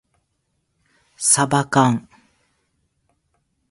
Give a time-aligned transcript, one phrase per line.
[1.15, 2.09] さばかん